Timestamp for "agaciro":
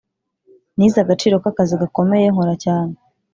1.01-1.35